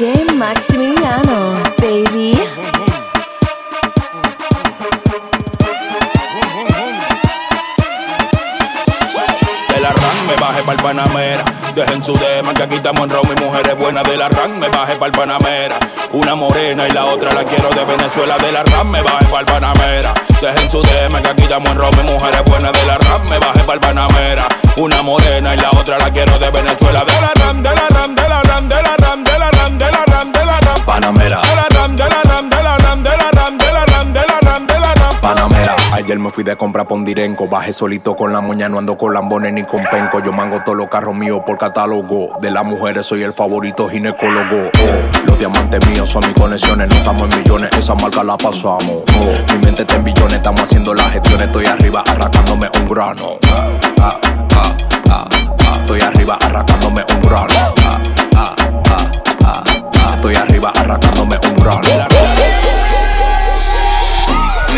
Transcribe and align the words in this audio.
Maximiliano, 0.00 1.60
baby. 1.76 2.32
De 9.68 9.80
la 9.80 9.90
RAM 9.90 10.26
me 10.26 10.36
bajé 10.40 10.62
pa'l 10.62 10.76
Panamera. 10.78 11.44
Dejen 11.74 12.02
su 12.02 12.16
dema 12.16 12.54
que 12.54 12.62
aquí 12.62 12.76
estamos 12.76 13.02
en 13.02 13.10
Roma 13.10 13.28
y 13.36 13.44
mujeres 13.44 13.78
buenas. 13.78 14.04
De 14.04 14.16
la 14.16 14.30
RAM 14.30 14.58
me 14.58 14.70
bajé 14.70 14.96
pa'l 14.96 15.12
Panamera. 15.12 15.76
Una 16.12 16.34
morena 16.34 16.88
y 16.88 16.92
la 16.92 17.04
otra 17.04 17.32
la 17.32 17.44
quiero 17.44 17.68
de 17.68 17.84
Venezuela. 17.84 18.38
De 18.38 18.52
la 18.52 18.62
RAM 18.62 18.88
me 18.88 19.02
bajé 19.02 19.26
pa'l 19.26 19.44
Panamera. 19.44 20.14
Dejen 20.40 20.70
su 20.70 20.80
dema 20.80 21.20
que 21.20 21.28
aquí 21.28 21.42
estamos 21.42 21.70
en 21.72 21.76
Roma 21.76 21.98
y 22.08 22.10
mujeres 22.10 22.42
buenas. 22.46 22.72
De 22.72 22.86
la 22.86 22.96
RAM 22.96 23.28
me 23.28 23.38
bajé 23.38 23.60
pa'l 23.64 23.80
Panamera. 23.80 24.48
Una 24.76 25.02
morena 25.02 25.54
y 25.54 25.58
la 25.58 25.70
otra 25.70 25.98
la 25.98 26.10
quiero 26.10 26.32
de 26.38 26.50
Venezuela. 26.50 27.04
De 27.04 27.12
la 27.12 27.32
RAM, 27.34 27.62
de 27.62 27.70
la 27.74 27.88
RAM, 27.88 28.14
de 28.14 28.22
la 28.22 28.42
RAM, 28.42 28.68
de 28.68 28.82
la 28.82 28.96
RAM, 28.96 29.24
de 29.24 29.38
la 29.38 29.50
RAM, 29.50 29.78
de 29.78 29.84
la 29.90 30.04
RAM, 30.06 30.32
de 30.32 30.44
la 30.44 30.60
RAM. 30.60 30.84
Panamera. 30.84 31.40
De 31.40 31.54
la 31.54 31.66
RAM, 31.70 31.96
de 31.96 32.04
la 32.08 32.22
RAM, 32.22 32.50
de 32.50 32.62
la 32.62 32.78
RAM, 32.78 33.02
de 33.02 33.10
la 33.10 33.30
RAM, 33.32 33.59
Ayer 36.02 36.18
me 36.18 36.30
fui 36.30 36.44
de 36.44 36.56
compra 36.56 36.88
pondirenco. 36.88 37.46
Bajé 37.46 37.74
solito 37.74 38.16
con 38.16 38.32
la 38.32 38.40
moña, 38.40 38.70
no 38.70 38.78
ando 38.78 38.96
con 38.96 39.12
lambones 39.12 39.52
ni 39.52 39.64
con 39.64 39.84
penco. 39.84 40.22
Yo 40.22 40.32
mango 40.32 40.62
todos 40.64 40.78
los 40.78 40.88
carros 40.88 41.14
míos 41.14 41.42
por 41.44 41.58
catálogo. 41.58 42.38
De 42.40 42.50
las 42.50 42.64
mujeres 42.64 43.04
soy 43.04 43.22
el 43.22 43.34
favorito 43.34 43.86
ginecólogo. 43.86 44.70
Oh, 44.78 45.26
los 45.26 45.38
diamantes 45.38 45.86
míos 45.88 46.08
son 46.08 46.26
mis 46.26 46.34
conexiones. 46.34 46.88
No 46.88 46.94
estamos 46.94 47.30
en 47.30 47.42
millones, 47.42 47.70
esa 47.76 47.94
marca 47.96 48.24
la 48.24 48.38
pasamos. 48.38 48.80
Oh, 48.80 49.52
mi 49.52 49.58
mente 49.58 49.82
está 49.82 49.96
en 49.96 50.04
billones, 50.04 50.32
estamos 50.32 50.62
haciendo 50.62 50.94
las 50.94 51.12
gestiones. 51.12 51.48
Estoy 51.48 51.66
arriba 51.66 52.02
arrancándome 52.06 52.70
un 52.80 52.88
grano. 52.88 53.38
Estoy 55.80 56.00
arriba 56.00 56.38
arrancándome 56.40 57.04
un 57.14 57.20
grano. 57.20 57.54
Estoy 60.14 60.34
arriba 60.34 60.72
arrancándome 60.74 61.39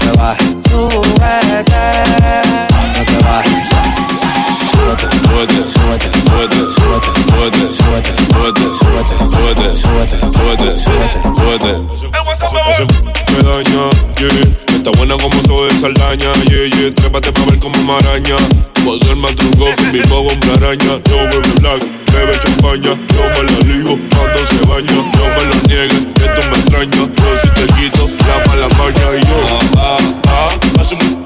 Acaba, 0.00 0.34
súbete. 0.68 1.84
Acaba, 3.00 3.69
Súbete, 4.70 5.06
Súbete, 5.26 5.58
súbete, 5.70 6.08
súbete, 6.26 6.60
súbete, 6.76 7.10
súbete, 7.30 7.64
súbete, 7.74 8.64
súbete, 8.78 9.16
súbete, 9.30 9.76
súbete, 9.76 10.16
súbete, 10.32 10.78
súbete, 10.78 11.72
súbete. 12.48 13.10
Me 13.30 13.38
daña, 13.42 13.90
yeah. 14.16 14.76
Está 14.76 14.90
buena 14.96 15.16
como 15.16 15.40
soy 15.42 15.70
Saldaña, 15.78 16.32
yeah, 16.48 16.66
yeah. 16.76 16.94
Trépate 16.94 17.32
pa' 17.32 17.44
ver 17.46 17.58
como 17.58 17.78
maraña. 17.82 18.36
Voy 18.84 18.98
a 19.00 19.04
ser 19.04 19.16
más 19.16 19.34
truco 19.36 19.66
que 19.76 19.84
mi 19.92 20.00
bobo 20.08 20.28
una 20.30 20.52
araña. 20.54 21.00
No 21.08 21.16
bebe 21.16 21.52
black, 21.60 21.82
bebe 22.12 22.32
champaña. 22.42 22.94
No 23.14 23.22
me 23.34 23.42
la 23.50 23.58
ligo 23.66 23.98
cuando 24.10 24.38
se 24.46 24.60
baña. 24.66 24.92
No 24.92 25.24
me 25.36 25.42
lo 25.46 25.56
niegues, 25.68 26.06
que 26.14 26.26
tú 26.34 26.42
me 26.50 26.56
extrañas. 26.58 27.08
Yo 27.16 27.36
si 27.40 27.48
te 27.50 27.66
quito 27.74 28.08
la 28.26 28.36
mala 28.46 28.68
maña 28.78 29.06
y 29.16 29.26
yo. 29.26 29.36
Ah, 29.76 29.96
ah, 30.26 30.48
ah. 31.18 31.19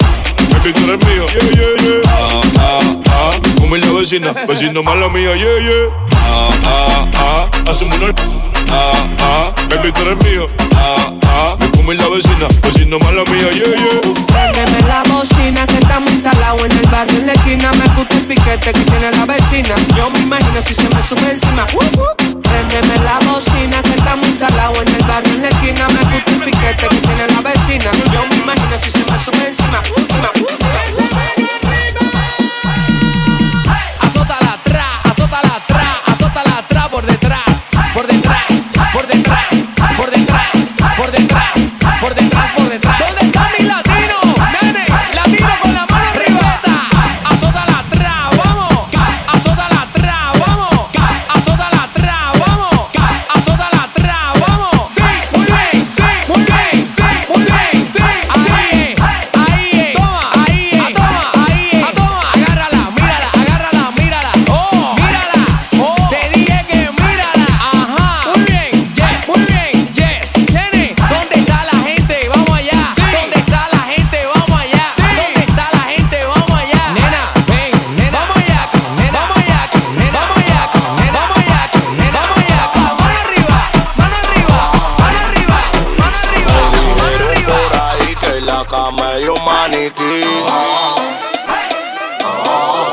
Baby, 0.65 0.81
tú 0.81 0.85
eres 0.91 1.07
mío, 1.07 1.27
yeah, 1.27 1.51
yeah, 1.51 1.83
yeah. 1.83 2.01
Ah, 2.09 2.41
ah, 2.59 2.81
ah. 3.11 3.31
Como 3.59 3.77
la 3.77 3.93
vecina, 3.93 4.33
vecino 4.49 4.83
mala 4.83 5.11
mía, 5.11 5.37
yeah, 5.37 5.59
yeah. 5.61 5.93
Ah, 6.17 6.49
ah, 6.65 7.07
ah. 7.17 7.71
Hace 7.71 7.85
un... 7.85 7.93
Ah, 8.73 9.07
ah. 9.19 9.55
Baby, 9.69 9.93
tú 9.93 10.01
eres 10.01 10.25
mío. 10.25 10.47
Ah, 10.75 11.13
ah. 11.27 11.57
Me 11.61 11.71
come 11.71 11.95
la 11.95 12.09
vecina, 12.09 12.49
vecino 12.63 12.99
mala 13.01 13.25
mía, 13.25 13.51
yeah, 13.51 13.77
yeah. 13.77 14.01
Préndeme 14.33 14.89
la 14.89 15.03
bocina 15.13 15.67
que 15.67 15.77
estamos 15.77 16.11
instalados 16.11 16.65
en 16.65 16.73
el 16.79 16.87
barrio 16.87 17.19
en 17.19 17.27
la 17.27 17.33
esquina. 17.35 17.71
Me 17.73 17.85
gusta 17.95 18.17
el 18.17 18.27
piquete 18.27 18.73
que 18.73 18.85
tiene 18.85 19.11
la 19.11 19.27
vecina. 19.27 19.75
Yo 19.95 20.09
me 20.09 20.19
imagino 20.21 20.63
si 20.63 20.75
se 20.75 20.89
me 20.89 21.03
sube 21.03 21.31
encima. 21.31 21.67
los 89.25 89.43
maniquíes. 89.43 90.27
Oh, 90.49 90.95
oh, 92.47 92.93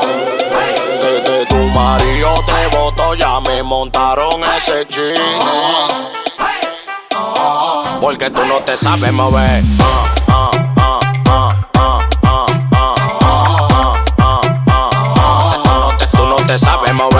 Desde 1.00 1.46
tu 1.46 1.56
marido 1.68 2.34
te 2.46 2.76
voto, 2.76 3.14
ya 3.14 3.40
me 3.40 3.62
montaron 3.62 4.42
ese 4.56 4.86
ching. 4.86 5.40
Porque 8.00 8.30
tú 8.30 8.44
no 8.46 8.60
te 8.62 8.76
sabes 8.76 9.12
mover. 9.12 9.62
Tú 16.12 16.26
no 16.26 16.36
te 16.46 16.58
sabes 16.58 16.94
mover. 16.94 17.11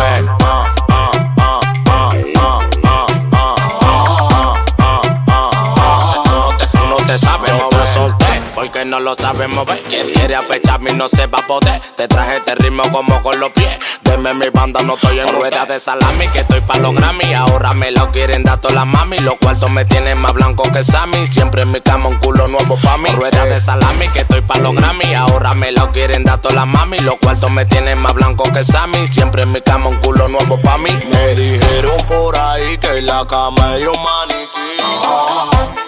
Porque 8.82 8.90
no 8.90 9.00
lo 9.00 9.14
sabes 9.14 9.48
mover. 9.48 9.78
Quien 9.88 10.10
quiere 10.12 10.34
apecharme 10.34 10.92
no 10.92 11.08
se 11.08 11.26
va 11.26 11.38
a 11.38 11.46
poder. 11.46 11.80
Te 11.96 12.08
traje 12.08 12.38
este 12.38 12.54
ritmo 12.56 12.82
como 12.90 13.22
con 13.22 13.38
los 13.38 13.50
pies. 13.52 13.78
Deme 14.02 14.34
mi 14.34 14.48
banda, 14.52 14.80
no 14.80 14.94
estoy 14.94 15.20
en 15.20 15.28
rueda 15.28 15.64
de 15.66 15.78
salami. 15.78 16.28
Que 16.28 16.40
estoy 16.40 16.60
pa' 16.60 16.78
los 16.78 16.94
Grammy. 16.94 17.34
Ahora 17.34 17.74
me 17.74 17.90
lo 17.90 18.10
quieren 18.10 18.42
dar 18.42 18.60
todas 18.60 18.76
las 18.76 18.86
mami. 18.86 19.18
Los 19.18 19.36
cuartos 19.36 19.70
me 19.70 19.84
tienen 19.84 20.18
más 20.18 20.32
blanco 20.32 20.64
que 20.72 20.82
Sammy. 20.82 21.26
Siempre 21.26 21.62
en 21.62 21.70
mi 21.70 21.80
cama 21.80 22.08
un 22.08 22.18
culo 22.18 22.48
nuevo 22.48 22.76
pa' 22.82 22.96
mí. 22.96 23.10
Rueda 23.10 23.44
de 23.44 23.60
salami. 23.60 24.08
Que 24.08 24.20
estoy 24.20 24.40
pa' 24.40 24.58
los 24.58 24.74
Grammy. 24.74 25.14
Ahora 25.14 25.54
me 25.54 25.72
lo 25.72 25.92
quieren 25.92 26.24
dar 26.24 26.40
todas 26.40 26.56
las 26.56 26.66
mami. 26.66 26.98
Los 27.00 27.16
cuartos 27.16 27.50
me 27.50 27.64
tienen 27.66 27.98
más 27.98 28.14
blanco 28.14 28.44
que 28.52 28.64
Sammy. 28.64 29.06
Siempre 29.06 29.42
en 29.42 29.52
mi 29.52 29.60
cama 29.60 29.88
un 29.88 29.96
culo 30.00 30.28
nuevo 30.28 30.60
pa' 30.60 30.78
mí. 30.78 30.90
Me 31.12 31.34
dijeron 31.34 31.96
por 32.08 32.38
ahí 32.38 32.78
que 32.78 33.02
la 33.02 33.26
cama 33.26 33.70
hay 33.70 33.84
un 33.84 33.96
maniquí. 34.02 35.81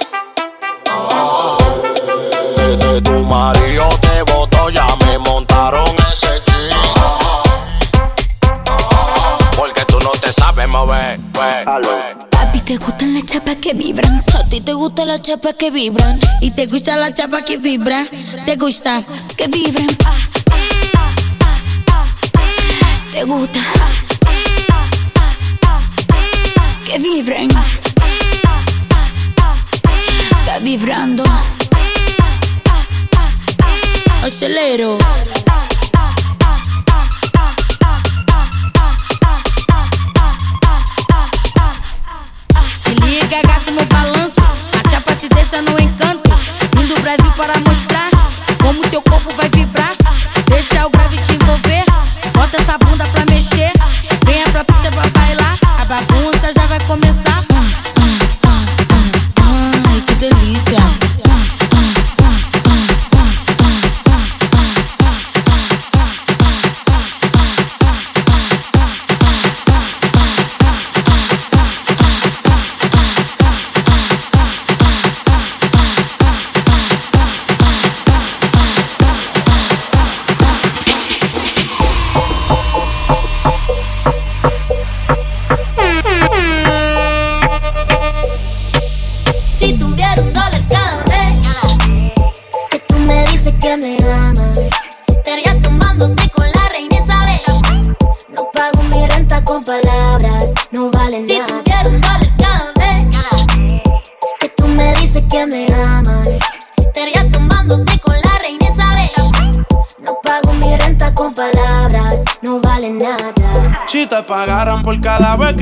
Tu 3.34 3.40
marido 3.40 3.88
te 4.00 4.22
voto, 4.32 4.70
ya 4.70 4.86
me 5.06 5.18
montaron 5.18 5.88
ese 6.12 6.40
chino. 6.46 7.42
Porque 9.56 9.84
tú 9.86 9.98
no 10.00 10.10
te 10.10 10.32
sabes 10.32 10.68
mover. 10.68 11.18
we, 11.34 11.64
we. 11.66 12.26
Papi, 12.30 12.60
¿te 12.60 12.76
gustan 12.76 13.14
las 13.14 13.24
chapas 13.24 13.56
que 13.56 13.74
vibran? 13.74 14.24
A 14.34 14.48
ti 14.48 14.60
te 14.60 14.72
gustan 14.72 15.08
las 15.08 15.22
chapas 15.22 15.54
que 15.54 15.70
vibran. 15.70 16.18
Y 16.40 16.52
te 16.52 16.66
gustan 16.66 17.00
las 17.00 17.14
chapas 17.14 17.42
que 17.42 17.56
vibran. 17.56 18.08
Te 18.46 18.56
gusta 18.56 19.02
que 19.36 19.48
vibran. 19.48 19.88
Ah, 20.04 20.12
ah, 20.50 20.54
ah, 20.94 21.14
ah, 21.40 21.56
ah, 21.90 22.06
ah. 22.74 23.12
Te 23.12 23.24
gusta 23.24 23.60
Acelero. 34.44 34.98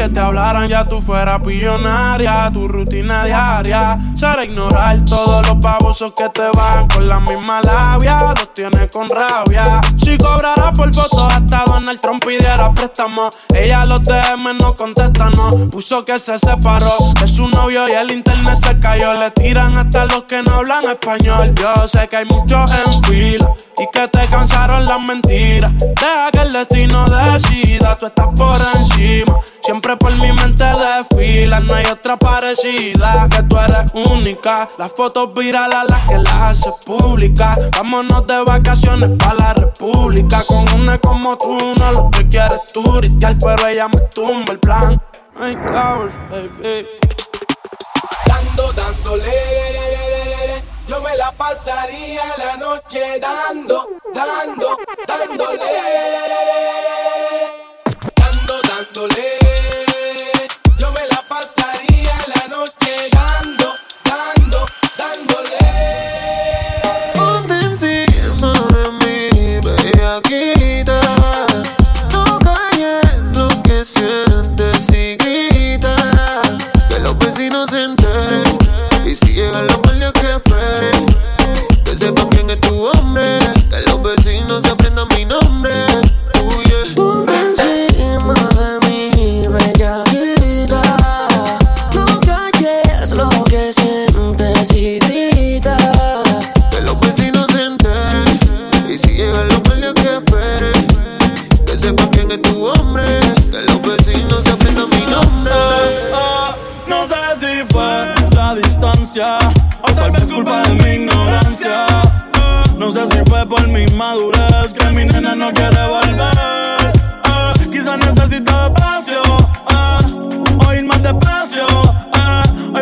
Que 0.02 0.08
te 0.08 0.18
hablaran, 0.18 0.51
ya 0.68 0.86
tú 0.86 1.00
fueras 1.00 1.40
pillonaria. 1.40 2.50
Tu 2.52 2.68
rutina 2.68 3.24
diaria 3.24 3.98
será 4.14 4.44
ignorar 4.44 5.04
todos 5.04 5.46
los 5.48 5.60
babosos 5.60 6.12
que 6.16 6.28
te 6.30 6.48
van 6.56 6.88
con 6.88 7.06
la 7.06 7.20
misma 7.20 7.60
labia. 7.62 8.18
Los 8.36 8.52
tienes 8.52 8.90
con 8.90 9.08
rabia. 9.08 9.80
Si 9.96 10.16
cobrara 10.18 10.72
por 10.72 10.92
foto, 10.92 11.26
hasta 11.26 11.64
Donald 11.66 12.00
Trump 12.00 12.24
pidiera 12.24 12.72
préstamo. 12.72 13.30
Ella 13.54 13.84
los 13.86 14.02
DM 14.02 14.58
no 14.60 14.76
contesta, 14.76 15.30
no. 15.30 15.50
Puso 15.70 16.04
que 16.04 16.18
se 16.18 16.38
separó 16.38 16.96
de 17.20 17.26
su 17.26 17.48
novio 17.48 17.88
y 17.88 17.92
el 17.92 18.12
internet 18.12 18.56
se 18.56 18.78
cayó. 18.78 19.14
Le 19.14 19.30
tiran 19.30 19.76
hasta 19.76 20.04
los 20.04 20.24
que 20.24 20.42
no 20.42 20.56
hablan 20.56 20.84
español. 20.84 21.54
Yo 21.54 21.88
sé 21.88 22.08
que 22.08 22.18
hay 22.18 22.24
muchos 22.26 22.70
en 22.70 23.04
fila 23.04 23.54
y 23.78 23.86
que 23.92 24.08
te 24.08 24.28
cansaron 24.28 24.84
las 24.86 25.00
mentiras. 25.00 25.72
Deja 25.78 26.30
que 26.32 26.38
el 26.40 26.52
destino 26.52 27.04
decida, 27.06 27.96
tú 27.98 28.06
estás 28.06 28.28
por 28.36 28.56
encima. 28.76 29.38
Siempre 29.62 29.96
por 29.96 30.12
mi 30.16 30.32
mente 30.32 30.51
desfila, 30.54 31.60
no 31.60 31.74
hay 31.74 31.84
otra 31.86 32.16
parecida. 32.16 33.28
Que 33.28 33.42
tú 33.44 33.58
eres 33.58 33.84
única. 34.10 34.68
Las 34.78 34.92
fotos 34.92 35.32
virales 35.34 35.78
las 35.88 36.06
que 36.06 36.18
las 36.18 36.48
haces 36.50 36.84
públicas. 36.84 37.58
Vámonos 37.76 38.26
de 38.26 38.42
vacaciones 38.44 39.10
para 39.18 39.34
la 39.34 39.54
república. 39.54 40.42
Con 40.46 40.64
una 40.72 40.98
como 40.98 41.36
tú, 41.38 41.56
no 41.78 41.92
lo 41.92 42.10
que 42.10 42.28
quieres 42.28 42.72
turistear, 42.72 43.36
pero 43.38 43.68
ella 43.68 43.88
me 43.88 44.00
tumba 44.14 44.52
el 44.52 44.58
plan. 44.60 45.02
Ay, 45.40 45.56
flowers, 45.66 46.14
baby. 46.30 46.86
dando, 48.26 48.72
dándole. 48.72 50.62
Yo 50.86 51.00
me 51.00 51.16
la 51.16 51.32
pasaría 51.32 52.24
la 52.36 52.56
noche 52.56 53.18
dando, 53.20 53.88
dando, 54.12 54.78
dándole. 55.06 56.91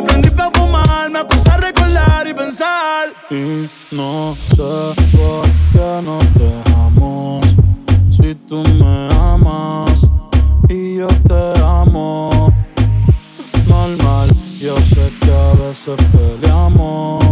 Hoy 0.00 0.07
prendí 0.07 0.30
para 0.30 0.50
fumar, 0.52 1.11
me 1.11 1.23
puse 1.26 1.50
a 1.50 1.59
recordar 1.59 2.26
y 2.26 2.33
pensar. 2.33 3.09
Y 3.28 3.69
no 3.90 4.35
sé 4.35 4.95
por 5.14 5.45
qué 5.73 6.00
nos 6.02 6.25
dejamos 6.35 7.45
si 8.09 8.35
tú 8.35 8.62
me 8.78 9.14
amas 9.14 10.07
y 10.71 10.97
yo 10.97 11.07
te 11.07 11.61
amo. 11.62 12.50
Normal, 13.69 14.30
yo 14.59 14.75
sé 14.78 15.12
que 15.21 15.33
a 15.33 15.52
veces 15.69 15.97
peleamos. 16.12 17.23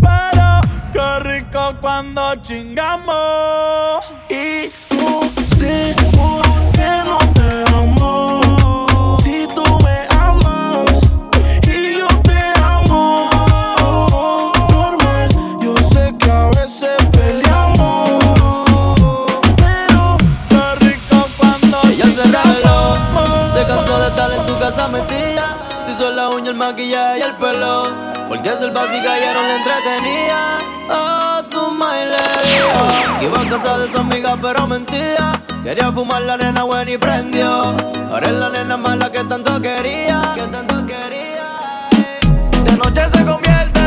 Pero 0.00 0.60
qué 0.94 1.28
rico 1.28 1.74
cuando 1.82 2.36
chingamos. 2.36 4.02
Y 4.30 4.70
maquillaje 26.66 27.18
y 27.18 27.22
el 27.22 27.34
pelo. 27.36 27.82
Porque 28.28 28.50
ser 28.50 28.72
básica 28.72 29.18
ya 29.18 29.34
no 29.34 29.42
le 29.42 29.56
entretenía. 29.56 30.58
A 30.90 31.42
su 31.50 31.70
maile. 31.70 32.16
Iba 33.20 33.40
a 33.40 33.48
casa 33.48 33.78
de 33.78 33.90
su 33.90 33.98
amiga, 33.98 34.36
pero 34.40 34.66
mentía. 34.66 35.40
Quería 35.62 35.92
fumar 35.92 36.22
la 36.22 36.36
nena 36.36 36.62
buena 36.64 36.90
y 36.90 36.98
prendió. 36.98 37.74
Ahora 38.10 38.28
es 38.28 38.34
la 38.34 38.50
nena 38.50 38.76
mala 38.76 39.10
que 39.10 39.24
tanto 39.24 39.60
quería. 39.60 40.34
Que 40.36 40.42
tanto 40.42 40.86
quería. 40.86 41.48
De 42.66 42.76
noche 42.76 43.08
se 43.08 43.24
convierte 43.24 43.83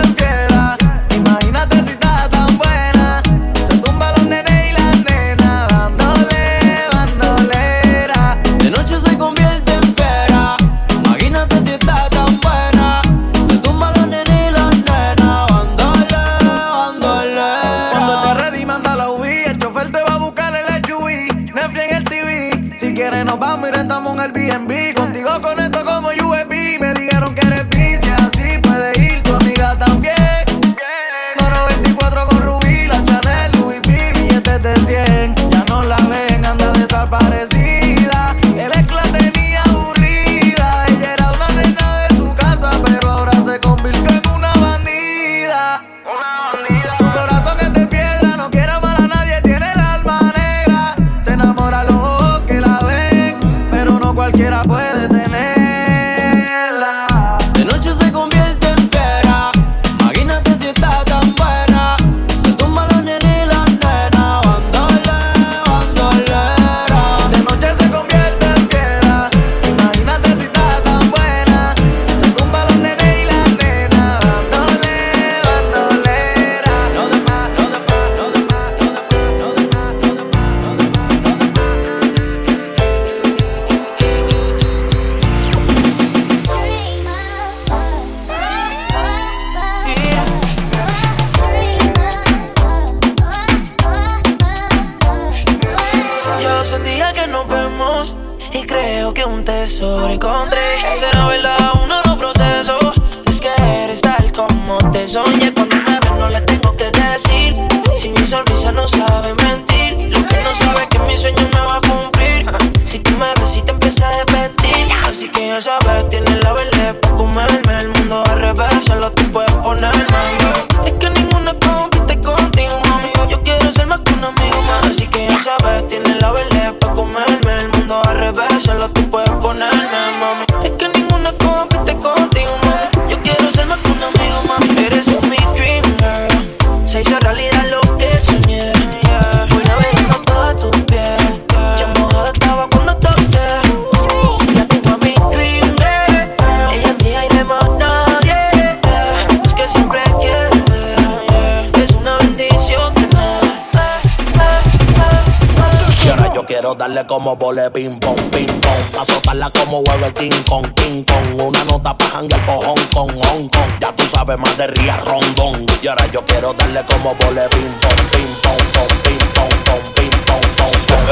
como 157.27 157.35
vole 157.35 157.69
ping 157.71 157.99
pong, 157.99 158.15
ping 158.31 158.47
pong. 158.61 159.05
Soltarla 159.05 159.49
como 159.49 159.79
huevo 159.79 160.05
el 160.05 160.13
King 160.13 160.43
Kong, 160.47 160.65
King 160.75 161.03
Kong. 161.03 161.41
Una 161.45 161.61
nota 161.65 161.93
pa' 161.93 162.09
janguear 162.13 162.45
con 162.45 162.55
Hong 162.55 162.85
Kong, 162.93 163.11
Hong 163.21 163.49
Kong. 163.49 163.71
Ya 163.81 163.91
tú 163.91 164.03
sabes 164.15 164.39
más 164.39 164.57
de 164.57 164.67
Ría 164.67 164.95
Rondón. 164.95 165.65
Y 165.81 165.87
ahora 165.87 166.05
yo 166.07 166.23
quiero 166.25 166.53
darle 166.53 166.81
como 166.85 167.13
vole 167.15 167.41
ping 167.49 167.75
pong, 167.81 168.01
ping 168.13 168.33
pong, 168.43 168.63
pong, 168.75 168.93
ping 169.03 169.27
pong, 169.35 169.55
pong, 169.65 169.85
ping 169.95 170.17
pong, 170.25 170.47
pong, 170.57 170.77
pong. 170.87 171.07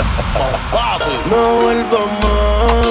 No 1.29 1.55
vuelvas 1.61 2.07
más, 2.23 2.87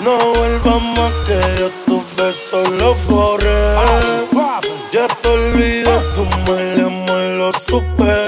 no 0.00 0.14
vuelvas 0.34 0.82
más 0.96 1.12
que 1.26 1.40
yo 1.60 1.70
tus 1.86 2.04
besos 2.16 2.68
los 2.68 3.06
borré. 3.06 3.74
Ya 4.92 5.08
te 5.08 5.28
olvidé, 5.28 5.98
tu 6.14 6.24
mal 6.24 6.80
amor 6.84 7.22
lo 7.38 7.52
superé. 7.52 8.23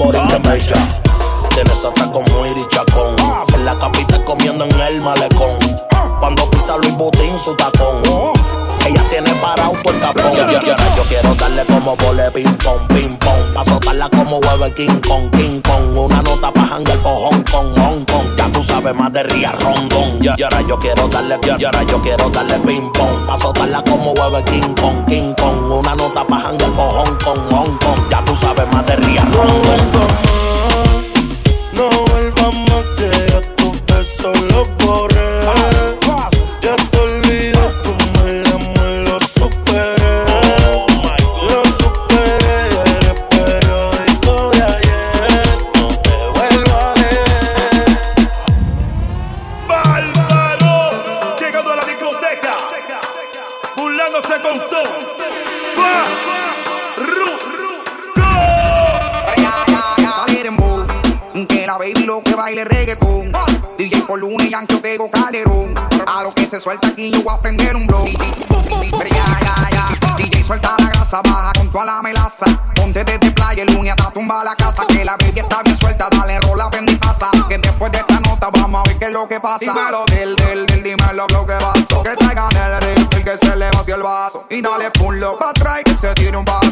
En. 0.00 0.74
Tienes 1.54 1.84
atrás 1.84 2.08
como 2.12 2.46
Iri 2.46 2.66
Chacón. 2.68 3.16
En 3.54 3.64
la 3.64 3.76
capital 3.78 4.24
comiendo 4.24 4.64
en 4.64 4.80
el 4.80 5.00
malecón. 5.00 5.58
Cuando 6.20 6.48
pisa 6.50 6.76
Luis 6.76 6.94
Butín 6.96 7.38
su 7.38 7.54
tacón. 7.54 8.02
Ella 8.86 9.02
tiene 9.10 9.30
parado 9.34 9.72
por 9.82 9.94
el 9.94 10.00
tapón. 10.00 10.32
Y 10.34 10.40
ahora 10.40 10.96
yo 10.96 11.02
quiero 11.08 11.34
darle 11.34 11.64
como 11.64 11.96
vole 11.96 12.30
ping 12.30 12.56
pong, 12.64 12.86
ping 12.88 13.16
pong. 13.16 13.54
Pa' 13.54 13.64
soltarla 13.64 14.08
como 14.10 14.38
huevo 14.38 14.64
el 14.64 14.74
King 14.74 15.00
Kong, 15.06 15.30
King 15.32 15.60
Kong. 15.62 15.96
Una 15.96 16.22
nota 16.22 16.52
pa' 16.52 16.66
janguear 16.66 16.98
por 17.02 17.14
Hong 17.14 17.42
Kong, 17.50 17.74
Sabes 18.78 18.94
más 18.94 19.12
de 19.12 19.24
Ría 19.24 19.50
Rondón. 19.50 20.20
Y 20.22 20.28
ahora 20.40 20.60
yo 20.60 20.78
quiero 20.78 21.08
darle, 21.08 21.36
y 21.58 21.64
ahora 21.64 21.82
yo 21.82 22.00
quiero 22.00 22.30
darle 22.30 22.60
ping 22.60 22.92
pong. 22.92 23.26
Pa' 23.26 23.36
soltarla 23.36 23.82
como 23.82 24.12
huevo 24.12 24.38
el 24.38 24.44
King 24.44 24.72
Kong, 24.80 25.04
King 25.04 25.34
Kong. 25.36 25.72
Una 25.72 25.96
nota 25.96 26.24
pa' 26.24 26.38
janguear 26.38 26.70
por 26.70 26.86
Hong 26.86 27.18
Kong, 27.24 27.40
Hong 27.50 27.78
Kong. 27.78 28.00
Ya 28.08 28.24
tú 28.24 28.32
sabes 28.36 28.72
más 28.72 28.86
de 28.86 28.94
Ría 28.94 29.24
No 29.24 29.36
Rondón. 29.36 29.62
vuelvas 29.64 29.94
más, 29.94 30.12
no 31.72 31.88
vuelvas 32.06 32.54
más 32.54 32.84
que 32.96 33.10
yo 33.32 33.40
tus 33.56 33.84
besos 33.86 34.40
los 34.52 34.68
borré. 34.76 35.17
Tengo 64.66 65.10
calderón. 65.10 65.74
A 66.06 66.22
lo 66.22 66.32
que 66.32 66.46
se 66.46 66.58
suelta 66.58 66.88
aquí 66.88 67.10
yo 67.10 67.22
voy 67.22 67.34
a 67.34 67.40
prender 67.40 67.76
un. 67.76 67.86
Pero 67.86 69.10
ya, 69.10 69.38
ya, 69.40 69.70
ya, 69.70 70.16
DJ 70.16 70.42
suelta 70.42 70.74
la 70.78 70.88
grasa, 70.88 71.20
baja 71.22 71.52
con 71.56 71.70
toda 71.70 71.84
la 71.84 72.02
melaza. 72.02 72.46
Ponte 72.74 73.04
desde 73.04 73.30
playa 73.30 73.62
el 73.62 73.72
lunes 73.72 73.92
hasta 73.92 74.10
tumba 74.10 74.42
la 74.42 74.54
casa. 74.56 74.86
Que 74.86 75.04
la 75.04 75.16
baby 75.16 75.40
está 75.40 75.62
bien 75.62 75.78
suelta, 75.78 76.08
dale 76.10 76.40
rola, 76.40 76.68
ven 76.70 76.86
y 76.88 76.96
pasa. 76.96 77.30
Que 77.48 77.58
después 77.58 77.92
de 77.92 77.98
esta 77.98 78.20
nota 78.20 78.50
vamos 78.50 78.84
a 78.84 78.88
ver 78.88 78.98
qué 78.98 79.04
es 79.06 79.12
lo 79.12 79.28
que 79.28 79.40
pasa. 79.40 79.58
Dímelo 79.60 80.04
del, 80.06 80.36
del, 80.36 80.66
del, 80.66 80.82
dímelo 80.82 81.26
lo 81.28 81.46
que 81.46 81.54
pasó. 81.54 82.02
Que 82.02 82.16
traigan 82.16 82.56
el 82.56 82.80
refill, 82.80 83.24
que 83.24 83.38
se 83.38 83.56
le 83.56 83.70
vació 83.70 83.94
el 83.96 84.02
vaso. 84.02 84.44
Y 84.50 84.60
dale 84.60 84.90
pull 84.90 85.22
up 85.22 85.38
pa' 85.38 85.50
atrás 85.50 85.80
y 85.80 85.84
que 85.84 85.94
se 85.94 86.14
tire 86.14 86.36
un 86.36 86.44
vaso. 86.44 86.67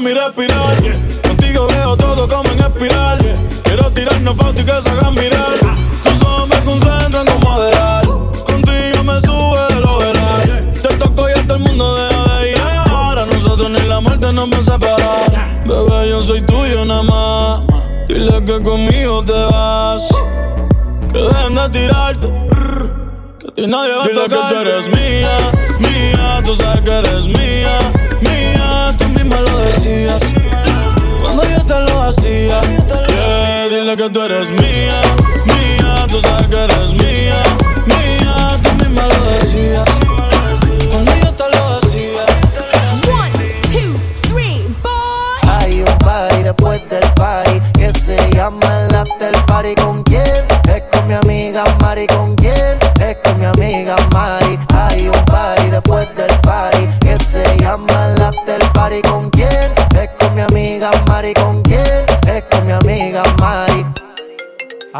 Mi 0.00 0.12
respirar. 0.12 0.76
Contigo 1.26 1.66
veo 1.66 1.96
todo 1.96 2.28
como 2.28 2.48
en 2.50 2.60
espiral. 2.60 3.18
Quiero 3.64 3.90
tirarnos 3.90 4.36
fotos 4.36 4.62
y 4.62 4.64
que 4.64 4.82
se 4.82 4.88
hagan 4.90 5.14
mirar. 5.14 5.58
Tus 6.04 6.22
ojos 6.22 6.48
me 6.48 6.56
concentran 6.64 7.26
como 7.26 7.50
moderar. 7.50 8.04
Contigo 8.06 9.04
me 9.04 9.20
sube 9.20 9.74
de 9.74 9.80
lo 9.80 9.98
veral. 9.98 10.72
Te 10.72 10.88
toco 10.96 11.28
y 11.28 11.32
hasta 11.32 11.54
el 11.54 11.60
mundo 11.60 11.96
deja 11.96 12.38
de 12.38 12.50
ir. 12.50 12.58
A 12.58 13.26
nosotros 13.26 13.70
ni 13.70 13.80
la 13.88 14.00
muerte 14.00 14.32
nos 14.32 14.48
va 14.50 14.58
a 14.58 14.62
separar. 14.62 15.64
Bebé, 15.66 16.10
yo 16.10 16.22
soy 16.22 16.42
tuyo 16.42 16.84
nada 16.84 17.02
más. 17.02 17.60
Dile 18.08 18.44
que 18.44 18.62
conmigo 18.62 19.24
te 19.24 19.32
vas. 19.32 20.08
Que 21.12 21.18
dejen 21.18 21.54
de 21.54 21.68
tirarte. 21.70 22.26
Que 23.38 23.48
a 23.48 23.54
ti 23.54 23.66
nadie 23.66 23.94
va 23.94 24.04
a 24.04 24.06
Dile 24.06 24.22
que 24.28 24.36
tú 24.36 24.54
eres 24.60 24.88
mía, 24.88 25.38
mía. 25.80 26.42
Tú 26.44 26.54
sabes 26.54 26.82
que 26.82 26.90
eres 26.90 27.24
mía. 27.24 27.97
Cuando 31.20 31.42
yo 31.44 31.64
te 31.64 31.80
lo 31.80 32.02
hacía. 32.02 32.60
Yeah, 33.08 33.68
dile 33.68 33.96
que 33.96 34.10
tú 34.10 34.22
eres 34.22 34.50
mía, 34.50 35.00
mía. 35.44 36.06
Tú 36.08 36.20
sabes 36.20 36.46
que 36.48 36.64
eres 36.64 36.92
mía, 36.92 37.42
mía. 37.86 38.58
Tú 38.62 38.84
misma 38.84 39.06
lo 39.06 39.24
decías 39.32 39.84
cuando 40.90 41.12
yo 41.16 41.32
te 41.32 41.44
lo 41.56 41.78
hacía. 41.78 42.24
Hay 45.46 45.80
un 45.80 45.98
party 45.98 46.42
después 46.42 46.80
del 46.88 47.12
party 47.14 47.60
que 47.74 47.92
se 47.98 48.16
llama 48.32 48.86
el 48.88 48.94
after 48.94 49.34
party. 49.46 49.74
¿Con 49.74 50.02
quién? 50.04 50.47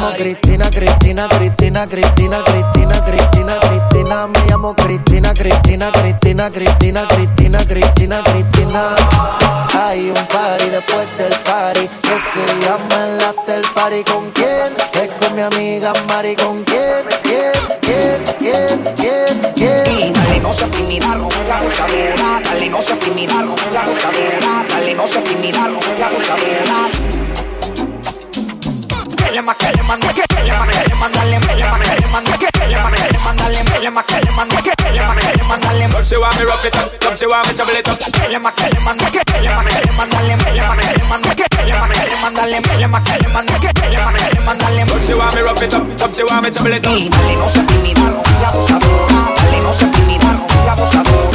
llamo 0.00 0.16
Cristina, 0.16 0.70
Cristina, 0.70 1.28
Cristina, 1.28 1.86
Cristina, 1.86 2.42
Cristina, 2.42 3.00
Cristina, 3.02 3.58
Cristina. 3.58 4.26
Me 4.26 4.38
llamo 4.48 4.74
Cristina, 4.74 5.32
Cristina, 5.34 5.90
Cristina, 5.92 6.50
Cristina, 6.50 7.06
Cristina, 7.06 7.64
Cristina, 7.64 8.22
Cristina. 8.22 8.96
Hay 9.74 10.08
un 10.08 10.26
party 10.26 10.68
después 10.70 11.06
del 11.18 11.34
party 11.44 11.88
que 12.02 12.16
se 12.32 12.66
llama 12.66 13.06
el 13.06 13.20
after 13.20 13.62
party. 13.74 14.02
¿Con 14.04 14.30
quién? 14.30 14.72
Es 14.94 15.10
con 15.20 15.34
mi 15.34 15.42
amiga 15.42 15.92
Mari. 16.08 16.34
¿Con 16.36 16.64
quién? 16.64 17.04
¿Quién? 17.22 17.52
¿Quién? 17.82 18.24
¿Quién? 18.38 18.94
¿Quién? 18.96 19.52
¿Quién? 19.54 20.12
Dale, 20.12 20.40
no 20.40 20.52
seas 20.52 20.70
tímida, 20.70 21.14
rompe 21.14 21.44
la 21.46 21.60
gozadera. 21.60 22.40
Dale, 22.42 22.70
no 22.70 22.80
seas 22.80 22.98
tímida, 23.00 23.42
rompe 23.42 23.70
la 23.72 23.84
gozadera. 23.84 24.64
Dale, 24.68 24.94
no 24.94 25.06
seas 25.06 25.24
tímida, 25.24 25.68
rompe 25.68 25.98
la 25.98 26.08
gozadera. 26.08 27.09
Le 29.40 29.46
más, 29.46 29.56
que 29.56 29.68
le 29.68 29.72
que 29.72 29.80
le 29.80 29.88
más, 29.88 29.96
que 29.96 30.04
le 30.04 30.52
le 30.84 30.94
más, 31.00 31.08
que 31.08 31.24
le 31.24 31.40
que 31.40 31.56
le 31.56 31.64
más, 31.64 31.80
que 31.80 31.88
le 31.88 32.04
le 33.80 33.90
más, 33.90 34.04
que 34.04 34.20
le 34.20 34.76
que 34.76 34.92
le 34.92 35.08
más, 35.08 35.24
que 35.24 35.40
le 35.80 36.20
why 36.20 36.28
me 36.36 36.44
rock 36.44 36.64
it 36.66 36.76
up, 36.76 36.92
why 37.24 37.40
me 37.48 37.54
trouble 37.56 37.72
it 37.72 37.88
up. 37.88 37.96
que 37.96 38.28
le 38.28 38.38
más, 38.38 38.52
que 38.52 38.68
le 38.68 38.80
manda, 38.80 39.10
que 39.10 39.24
que 39.24 39.40
le 39.40 39.48
más, 39.48 39.64
que 39.64 39.80
le 39.80 39.92
manda, 39.96 40.20
le 40.20 40.36
que 40.36 40.52
le 40.52 40.60
más, 40.60 40.76
que 40.76 40.92
le 40.92 41.04
manda, 41.08 41.34
que 41.34 41.44
que 41.48 41.64
le 41.64 41.72
más, 41.72 41.88
que 41.88 42.04
le 42.04 42.16
manda, 42.20 42.46
le 42.46 42.60
que 42.60 42.76
le 42.76 42.88
más, 42.88 43.02
que 43.02 43.16
le 43.16 43.28
manda, 43.32 43.60
que 43.60 43.72
que 43.72 43.88
le 43.88 43.98
más, 43.98 44.12
que 44.12 44.28
le 44.28 44.40
manda, 44.44 44.70
le 44.72 44.84
Come 44.84 45.00
see 45.00 45.14
why 45.14 45.34
me 45.34 45.40
rock 45.40 45.62
it 45.62 45.72
up, 45.72 45.88
come 45.96 46.12
see 46.12 46.22
why 46.22 46.40
me 46.42 46.50
trouble 46.50 46.74
it 46.76 46.86
up. 46.86 46.92
Y 46.98 47.08
dale, 47.08 47.36
no 47.36 47.48
seas 47.48 47.64
tímida, 47.64 48.10
rompe 48.10 48.30
la 48.42 48.50
gozadera. 48.50 49.32
Dale, 49.40 49.60
no 49.62 49.72
seas 49.72 49.90
tímida, 49.92 50.32
rompe 50.34 50.54
la 50.66 50.74
gozadera. 50.74 51.29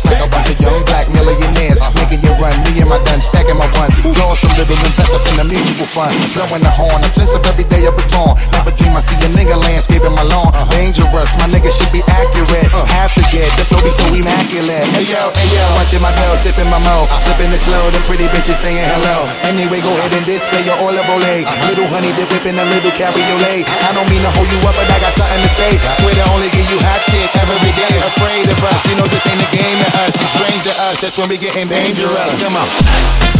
Boss 0.00 0.12
like 0.12 0.24
a 0.24 0.30
bunch 0.30 0.50
of 0.50 0.60
young 0.60 0.84
black 0.84 1.08
millionaires. 1.08 1.80
Making 1.96 2.22
you 2.22 2.32
run, 2.40 2.56
me 2.64 2.80
and 2.80 2.88
my 2.88 2.96
gun, 3.04 3.20
stacking 3.50 3.58
my 3.58 3.68
ones. 3.78 3.94
Lost 4.18 4.42
some 4.42 4.54
little 4.58 4.78
investors 4.78 5.24
in 5.30 5.34
the 5.42 5.46
mutual 5.50 5.86
fund. 5.90 6.14
Blowing 6.34 6.62
the 6.62 6.70
horn, 6.70 7.02
a 7.02 7.08
sense 7.08 7.34
of 7.34 7.42
every 7.46 7.64
day 7.64 7.86
I 7.86 7.90
was 7.90 8.06
born. 8.08 8.38
Never 8.52 8.70
dream 8.70 8.94
I 8.94 9.02
see 9.02 9.18
a 9.26 9.28
nigga 9.34 9.58
landscaping 9.58 10.14
my 10.14 10.22
lawn. 10.22 10.54
Uh-huh. 10.54 10.70
Dangerous, 10.70 11.34
my 11.38 11.48
nigga 11.50 11.70
should 11.70 11.90
be 11.90 12.02
accurate. 12.06 12.70
Uh. 12.70 12.86
Have 12.86 13.14
to 13.14 13.24
get 13.34 13.50
the 13.58 13.64
flow 13.66 13.82
be 13.82 13.90
so 13.90 14.06
immaculate. 14.14 14.86
Hey 14.94 15.06
yo, 15.10 15.30
hey 15.34 15.48
yo, 15.50 15.64
watching 15.78 16.02
my 16.02 16.12
girl 16.14 16.34
sipping 16.38 16.68
my 16.70 16.78
mo. 16.82 17.06
Uh-huh. 17.06 17.26
Sipping 17.26 17.50
it 17.50 17.62
slow, 17.62 17.82
them 17.90 18.02
pretty 18.06 18.26
bitches 18.30 18.58
saying 18.60 18.86
hello. 18.98 19.26
Uh-huh. 19.26 19.50
Anyway, 19.50 19.80
go 19.82 19.90
ahead 19.98 20.14
and 20.14 20.26
display 20.26 20.62
your 20.62 20.78
olive 20.78 21.08
ole. 21.10 21.34
Little 21.66 21.88
honey 21.90 22.12
dip 22.14 22.30
whipping 22.30 22.58
a 22.58 22.66
little 22.70 22.92
cabriolet. 22.94 23.66
I 23.66 23.90
don't 23.94 24.08
mean 24.10 24.22
to 24.22 24.30
hold 24.36 24.48
you 24.50 24.60
up, 24.66 24.74
but 24.76 24.86
I 24.86 24.98
got 25.02 25.12
something 25.14 25.42
to 25.42 25.50
say. 25.50 25.72
Swear 25.98 26.14
to 26.14 26.24
only 26.34 26.50
give 26.54 26.66
you 26.70 26.78
hot 26.86 27.02
shit 27.02 27.26
every 27.34 27.72
day. 27.74 27.94
Afraid 28.14 28.46
of 28.46 28.58
us, 28.70 28.86
you 28.86 28.94
know 28.98 29.06
this 29.10 29.24
ain't 29.26 29.42
a 29.42 29.48
game 29.50 29.78
to 29.82 29.88
us. 30.06 30.14
You 30.18 30.26
strange 30.28 30.62
to 30.70 30.74
us, 30.90 31.00
that's 31.02 31.16
when 31.18 31.28
we 31.28 31.36
getting 31.38 31.66
dangerous. 31.66 32.36
Come 32.38 32.56
on. 32.56 33.39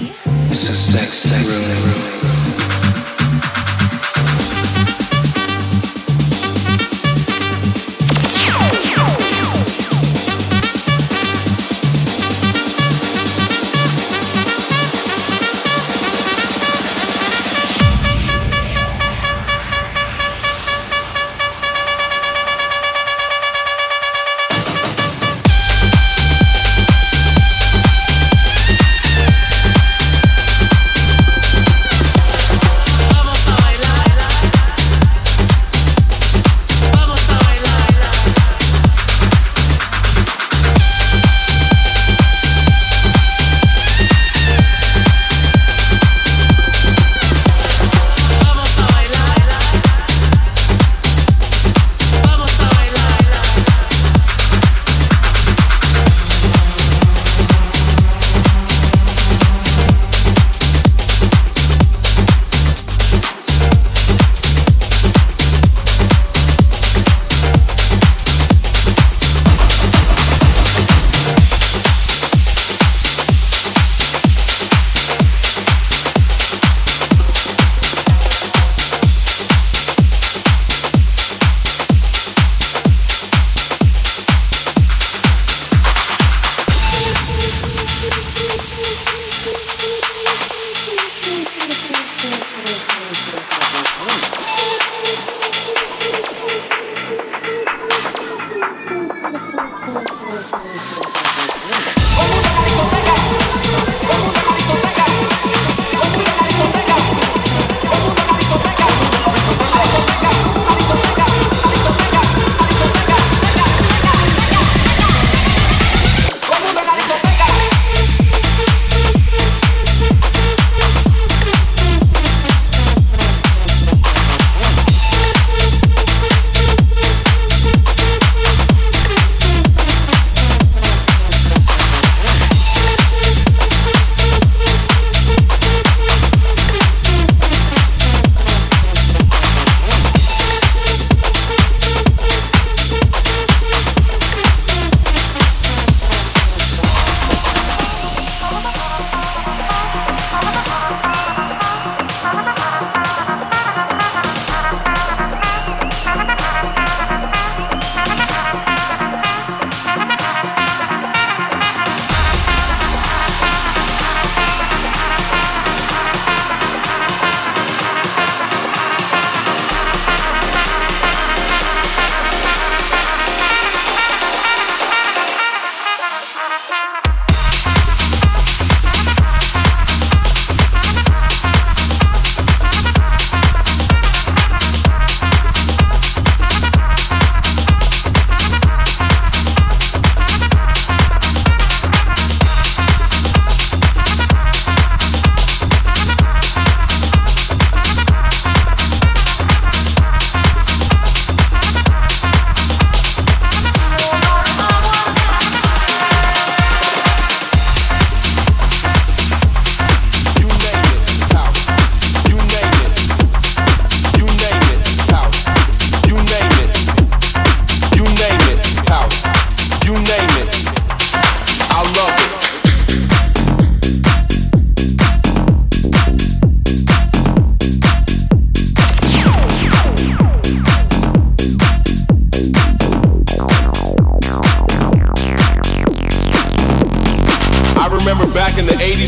It's 0.51 0.67
a 0.67 0.75
sex, 0.75 1.13
sex, 1.13 1.53
sex, 1.53 1.93
sex. 1.93 2.20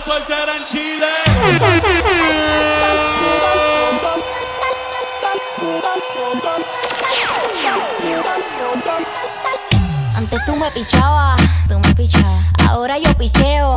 Soltera 0.00 0.56
en 0.56 0.64
Chile. 0.64 1.06
Antes 10.14 10.40
tú 10.46 10.56
me 10.56 10.70
pichabas, 10.70 11.40
tú 11.68 11.78
me 11.78 11.94
pichabas. 11.94 12.44
Ahora 12.66 12.98
yo 12.98 13.12
picheo. 13.14 13.76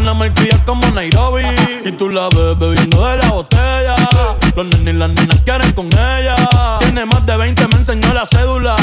Una 0.00 0.14
malcria 0.14 0.56
como 0.64 0.86
Nairobi. 0.92 1.42
Y 1.84 1.92
tú 1.92 2.08
la 2.08 2.28
ves 2.30 2.58
bebiendo 2.58 3.06
de 3.06 3.16
la 3.18 3.30
botella. 3.30 3.94
Los 4.56 4.66
nenes 4.66 4.94
y 4.94 4.96
las 4.96 5.10
nenas 5.10 5.42
quieren 5.42 5.72
con 5.72 5.86
ella. 5.86 6.34
Tiene 6.80 7.04
más 7.04 7.24
de 7.26 7.36
20, 7.36 7.68
me 7.68 7.74
enseñó 7.74 8.12
la 8.14 8.24
cédula. 8.24 8.76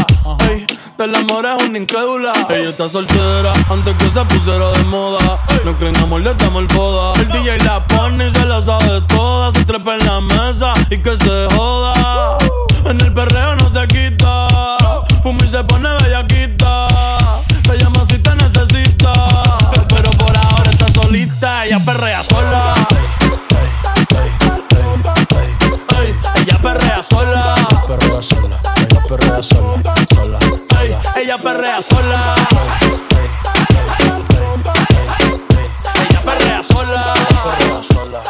Ey, 0.50 0.68
del 0.98 1.16
amor 1.16 1.46
es 1.46 1.66
una 1.68 1.78
incrédula. 1.78 2.34
Ella 2.50 2.70
está 2.70 2.88
soltera 2.88 3.52
antes 3.70 3.96
que 3.96 4.10
se 4.12 4.24
pusiera 4.26 4.70
de 4.72 4.84
moda. 4.84 5.40
No 5.66 5.76
creen 5.78 5.98
amor, 5.98 6.22
le 6.22 6.34
damos 6.36 6.62
el 6.62 6.70
foda. 6.70 7.20
El 7.20 7.30
DJ 7.30 7.64
la 7.64 7.84
pone 7.88 8.28
y 8.28 8.32
se 8.32 8.46
la 8.46 8.62
sabe 8.62 9.02
toda. 9.08 9.52
Se 9.52 9.66
trepa 9.66 9.96
en 9.96 10.06
la 10.06 10.22
mesa 10.22 10.74
y 10.92 11.00
que 11.00 11.18
se 11.18 11.48
joda. 11.56 12.38
En 12.86 13.00
el 13.02 13.12
perreo 13.14 13.56
no 13.56 13.70
se 13.70 13.88
quita. 13.88 14.48
Fuma 15.24 15.44
y 15.44 15.48
se 15.48 15.64
pone 15.64 15.90
bellaquita. 16.04 16.97
Perrea 29.38 29.44
sola. 29.44 29.94
Sola. 30.16 30.40
Ella 31.16 31.38
perrea 31.38 31.82
sola. 31.82 32.34
Ella 36.10 36.22
perrea 36.26 36.64
sola. 36.64 37.14
Perrea 37.44 37.84
sola. 37.84 38.24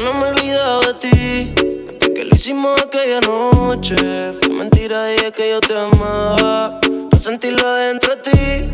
No 0.00 0.12
me 0.14 0.26
he 0.26 0.30
olvidado 0.30 0.80
de 0.80 0.94
ti. 0.94 1.54
Desde 1.54 2.14
que 2.14 2.24
lo 2.24 2.34
hicimos 2.34 2.80
aquella 2.82 3.20
noche. 3.20 3.96
Fue 4.40 4.50
mentira, 4.50 5.06
dije 5.06 5.32
que 5.32 5.50
yo 5.50 5.60
te 5.60 5.78
amaba. 5.78 6.80
Para 6.80 7.22
sentirlo 7.22 7.66
adentro 7.66 8.16
de 8.16 8.22
ti. 8.22 8.72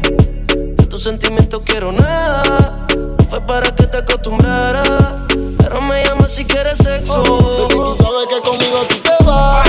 De 0.77 0.87
tus 0.87 1.03
sentimientos 1.03 1.63
quiero 1.67 1.93
nada. 1.93 2.87
No 2.97 3.25
fue 3.29 3.41
para 3.43 3.71
que 3.75 3.87
te 3.87 3.99
acostumbraras. 3.99 5.34
Pero 5.65 5.81
me 5.81 6.05
llamas 6.05 6.31
si 6.31 6.45
quieres 6.45 6.77
sexo. 6.77 7.23
Baby, 7.23 7.69
tú 7.71 7.97
sabes 7.99 8.27
que 8.29 8.39
conmigo 8.47 8.85
tú 8.87 8.97
te 8.97 9.25
vas. 9.25 9.67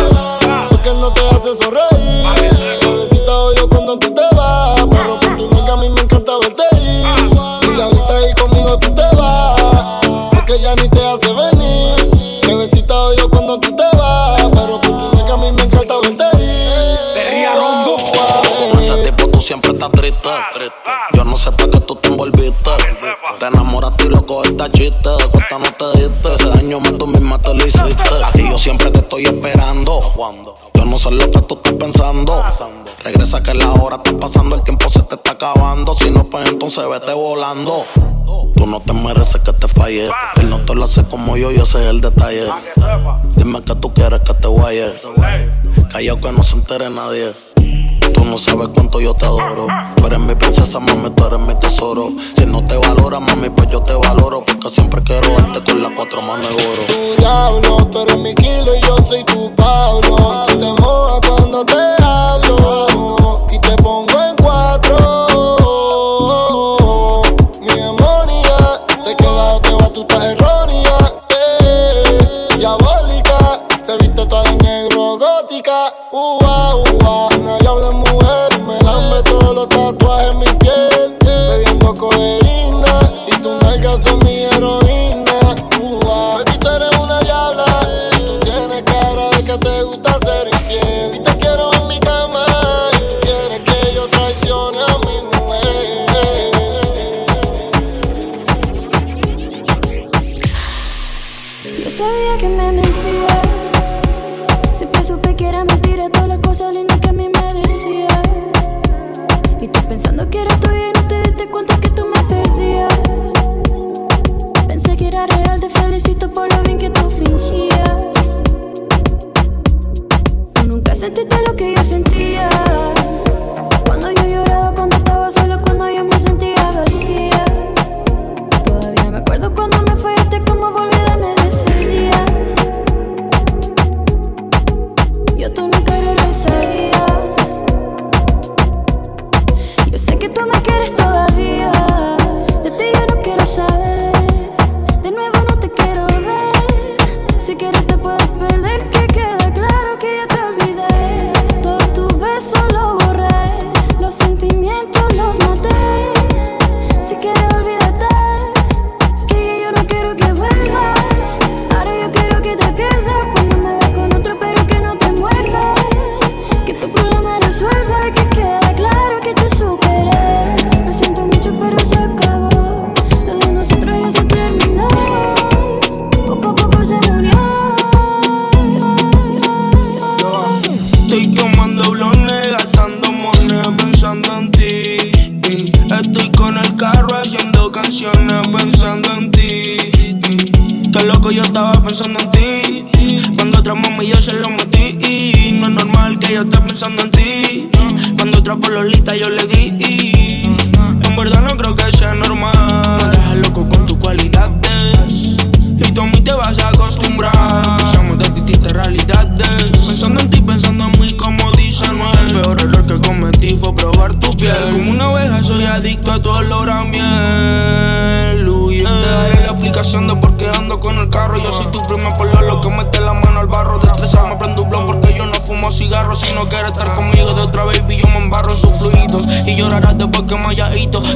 Porque 0.69 0.89
no 0.89 1.10
te 1.13 1.21
hace 1.29 1.55
sonreír. 1.55 2.79
Bebecita 2.84 3.31
odio 3.31 3.69
cuando 3.69 3.97
tú 3.97 4.13
te 4.13 4.36
vas. 4.36 4.84
Pero 4.91 5.17
por 5.21 5.38
tu 5.38 5.49
nega 5.51 5.71
a 5.71 5.77
mí 5.77 5.88
me 5.89 6.01
encanta 6.01 6.34
verte 6.41 6.63
ir. 6.81 7.77
Y 7.77 7.79
ahorita 7.79 8.13
ahí 8.13 8.34
conmigo 8.34 8.77
tú 8.77 8.93
te 8.93 9.15
vas. 9.15 9.62
Porque 10.31 10.60
ya 10.60 10.75
ni 10.75 10.89
te 10.89 10.99
hace 10.99 11.14
Regresa 33.03 33.43
que 33.43 33.53
la 33.53 33.69
hora 33.73 33.97
está 33.97 34.17
pasando, 34.17 34.55
el 34.55 34.63
tiempo 34.63 34.89
se 34.89 35.03
te 35.03 35.15
está 35.15 35.31
acabando. 35.31 35.93
Si 35.93 36.09
no, 36.09 36.23
pues 36.23 36.47
entonces 36.49 36.87
vete 36.89 37.13
volando. 37.13 37.83
Tú 38.55 38.65
no 38.65 38.79
te 38.79 38.93
mereces 38.93 39.41
que 39.41 39.51
te 39.51 39.67
falle. 39.67 40.09
Él 40.37 40.49
no 40.49 40.59
te 40.59 40.73
lo 40.73 40.85
hace 40.85 41.03
como 41.03 41.35
yo 41.35 41.51
y 41.51 41.55
ese 41.55 41.83
es 41.83 41.89
el 41.89 41.99
detalle. 41.99 42.47
Dime 43.35 43.61
que 43.61 43.75
tú 43.75 43.93
quieres 43.93 44.21
que 44.21 44.33
te 44.35 44.47
guaye. 44.47 44.93
Callao 45.91 46.21
que 46.21 46.31
no 46.31 46.43
se 46.43 46.55
entere 46.55 46.89
nadie. 46.89 47.33
Tú 48.13 48.23
no 48.23 48.37
sabes 48.37 48.69
cuánto 48.73 49.01
yo 49.01 49.13
te 49.15 49.25
adoro. 49.25 49.67
Tú 49.97 50.07
eres 50.07 50.19
mi 50.19 50.35
princesa, 50.35 50.79
mami, 50.79 51.09
tú 51.09 51.25
eres 51.25 51.39
mi 51.39 51.55
tesoro. 51.55 52.13
Si 52.37 52.45
no 52.45 52.65
te 52.65 52.77
valora, 52.77 53.19
mami, 53.19 53.49
pues 53.49 53.67
yo 53.67 53.81
te 53.81 53.93
valoro. 53.93 54.45
Porque 54.45 54.69
siempre 54.69 55.03
quiero 55.03 55.29
darte 55.35 55.61
con 55.61 55.81
las 55.81 55.91
cuatro 55.91 56.21
manos 56.21 56.47
de 56.55 56.67
oro. 56.67 56.81
Tu 56.87 57.21
diablo, 57.21 57.89
tú 57.91 57.99
eres 57.99 58.17
mi 58.17 58.33
kilo 58.33 58.73
y 58.73 58.79
yo 58.79 58.97
soy 58.99 59.25
tu 59.25 59.53
Pablo. 59.55 60.35
Nalgas 83.86 84.04
son 84.04 84.19
mi 84.26 84.45
heroína. 84.45 84.85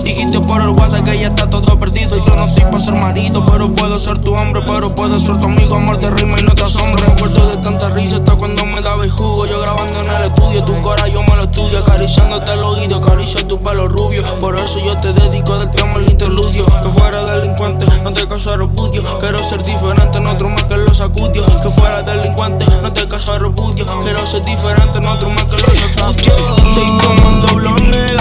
Dijiste 0.10 0.40
por 0.40 0.60
el 0.60 0.70
WhatsApp 0.70 1.06
que 1.06 1.20
ya 1.20 1.28
está 1.28 1.48
todo 1.48 1.80
perdido. 1.80 2.18
Yo 2.18 2.34
no 2.36 2.50
soy 2.50 2.64
para 2.64 2.80
ser 2.80 2.96
marido, 2.96 3.46
pero 3.46 3.72
puedo 3.76 4.00
ser 4.00 4.18
tu 4.18 4.34
hombre. 4.34 4.64
Pero 4.68 4.96
puedo 4.96 5.20
ser 5.20 5.38
tu 5.38 5.44
amigo, 5.46 5.76
amor 5.76 6.00
de 6.00 6.10
rima 6.10 6.40
y 6.40 6.42
no 6.42 6.56
te 6.56 6.64
asombres. 6.64 7.06
Recuerdo 7.06 7.48
de 7.48 7.58
tanta 7.58 7.92
risa 7.92 8.16
hasta 8.16 8.34
cuando 8.34 8.66
me 8.66 8.82
daba 8.82 9.04
el 9.04 9.12
jugo. 9.12 9.46
Yo 9.46 9.62
grabando 9.62 10.00
en 10.02 10.10
el 10.10 10.24
estudio, 10.24 10.66
tu 10.66 10.82
cara 10.82 11.08
yo 11.08 11.22
me 11.22 11.36
lo 11.36 11.44
estudio. 11.44 11.78
Acariciándote 11.78 12.54
el 12.54 12.64
oído, 12.64 12.98
acaricia 12.98 13.48
tu 13.48 13.62
pelo 13.62 13.88
rubio. 13.88 14.26
Por 14.40 14.60
eso 14.60 14.80
yo 14.80 14.96
te 14.96 15.12
dedico 15.12 15.60
del 15.60 15.70
tema 15.70 16.00
el 16.00 16.10
interludio. 16.10 16.66
Que 16.66 16.90
fuera 16.90 17.26
delincuente, 17.26 17.86
no 18.04 18.12
te 18.12 18.28
caso 18.28 18.58
repudio. 18.58 19.04
Quiero 19.20 19.44
ser 19.44 19.62
diferente, 19.62 20.20
no 20.20 20.32
otro 20.32 20.50
más 20.50 20.64
que 20.64 20.76
lo 20.76 20.92
sacudio. 20.92 21.46
Que 21.46 21.70
fuera 21.70 22.02
delincuente, 22.02 22.66
no 22.82 22.92
te 22.92 23.08
caso 23.08 23.38
repudio. 23.38 23.86
Quiero 23.86 24.26
ser 24.26 24.42
diferente, 24.42 25.00
no 25.02 25.14
otro 25.14 25.30
más 25.30 25.44
que 25.44 25.58
lo 25.58 25.68
sacudio. 25.68 26.34
Estoy 26.58 26.98
gastando 26.98 27.70
monedas, 27.70 28.19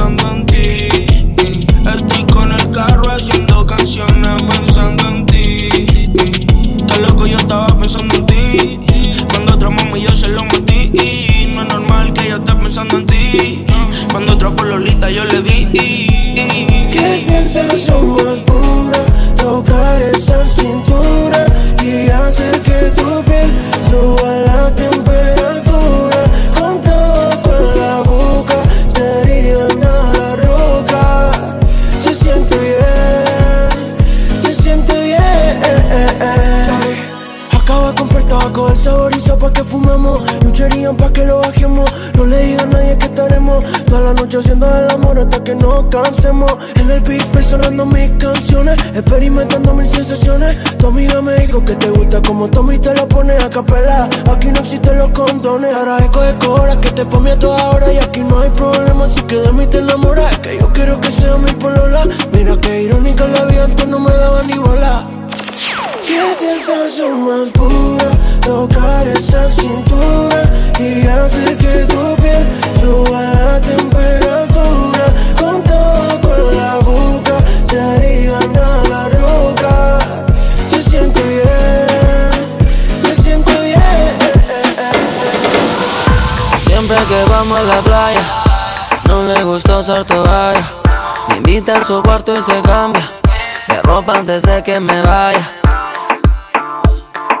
pensando 0.00 0.32
en 0.32 0.46
ti. 0.46 0.88
Estoy 1.94 2.24
con 2.32 2.52
el 2.52 2.70
carro 2.70 3.02
haciendo 3.10 3.66
canciones, 3.66 4.42
pensando 4.42 5.08
en 5.08 5.26
ti. 5.26 5.68
Qué 6.88 7.00
loco 7.00 7.26
yo 7.26 7.36
estaba 7.36 7.66
pensando 7.66 8.14
en 8.14 8.26
ti. 8.26 8.80
Cuando 9.30 9.54
otra 9.54 9.70
mami 9.70 10.02
yo 10.02 10.14
se 10.14 10.28
lo 10.28 10.42
metí. 10.44 11.52
No 11.54 11.62
es 11.62 11.68
normal 11.68 12.12
que 12.12 12.28
yo 12.28 12.36
esté 12.36 12.54
pensando 12.54 12.98
en 12.98 13.06
ti. 13.06 13.64
Cuando 14.10 14.32
otra 14.32 14.54
pololita 14.54 15.10
yo 15.10 15.24
le 15.24 15.42
di. 15.42 15.66
Qué 16.92 17.18
sensación 17.18 18.16
más 18.16 18.38
la 44.14 44.20
noche 44.22 44.38
haciendo 44.38 44.66
el 44.76 44.90
amor 44.90 45.18
hasta 45.18 45.42
que 45.44 45.54
nos 45.54 45.84
cansemos. 45.84 46.52
En 46.76 46.90
el 46.90 47.00
beat 47.00 47.22
sonando 47.42 47.86
mis 47.86 48.10
canciones 48.12 48.76
Experimentando 48.94 49.72
mil 49.72 49.88
sensaciones. 49.88 50.56
Tu 50.78 50.86
amiga 50.86 51.20
me 51.20 51.34
dijo 51.34 51.64
que 51.64 51.74
te 51.74 51.90
gusta 51.90 52.20
como 52.22 52.48
Tommy 52.48 52.78
te 52.78 52.94
lo 52.94 53.06
pone 53.08 53.34
a 53.34 53.48
capela. 53.48 54.08
Aquí 54.32 54.48
no 54.48 54.60
existen 54.60 54.98
los 54.98 55.10
condones 55.10 55.74
Agradezco 55.74 56.20
de 56.22 56.34
cobra 56.38 56.80
que 56.80 56.90
te 56.90 57.04
pone 57.04 57.32
a 57.32 57.38
toda 57.38 57.70
hora 57.70 57.92
Y 57.92 57.98
aquí 57.98 58.20
no 58.20 58.40
hay 58.40 58.50
problema, 58.50 59.04
así 59.04 59.22
que 59.22 59.36
de 59.36 59.52
mí 59.52 59.66
te 59.66 59.78
enamoras. 59.78 60.38
Que 60.38 60.58
yo 60.58 60.72
quiero 60.72 61.00
que 61.00 61.10
sea 61.10 61.36
mi 61.36 61.52
polola. 61.52 62.04
Mira 62.32 62.56
que 62.60 62.82
irónica 62.82 63.26
la 63.28 63.44
vida, 63.44 63.64
antes 63.64 63.86
no 63.86 64.00
me 64.00 64.10
daba 64.10 64.42
ni 64.42 64.54
bola. 64.54 65.06
Qué 66.06 66.34
sensación 66.34 67.24
más 67.24 67.48
pura 67.50 68.10
tocar 68.40 69.06
esa 69.06 69.48
cintura 69.50 70.42
y 70.80 71.06
hacer 71.06 71.56
que 71.56 71.84
tu 71.84 72.16
piel 72.20 72.46
suba 72.80 73.20
la 73.20 73.60
temperatura. 73.60 75.04
Con 75.38 75.62
todo 75.62 76.20
con 76.20 76.56
la 76.56 76.74
boca 76.76 77.36
te 77.66 77.80
harían 77.80 78.56
a 78.56 78.88
la 78.88 79.08
roca. 79.08 79.98
Se 80.68 80.82
siente 80.82 81.22
bien, 81.22 82.30
se 83.02 83.22
siente 83.22 83.60
bien. 83.60 84.18
Siempre 86.64 86.96
que 86.96 87.30
vamos 87.30 87.60
a 87.60 87.64
la 87.64 87.80
playa, 87.80 88.24
no 89.04 89.22
le 89.24 89.44
gusta 89.44 89.78
usar 89.78 90.04
toalla. 90.04 90.72
Me 91.28 91.36
invita 91.36 91.78
a 91.78 91.84
su 91.84 92.02
cuarto 92.02 92.32
y 92.32 92.42
se 92.42 92.60
cambia 92.62 93.12
de 93.68 93.82
ropa 93.82 94.14
antes 94.14 94.42
de 94.42 94.62
que 94.62 94.80
me 94.80 95.00
vaya. 95.02 95.52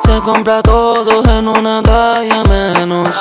Se 0.04 0.20
compra 0.20 0.62
todo 0.62 1.22
en 1.24 1.48
una 1.48 1.82
talla 1.82 2.42
menos 2.44 3.16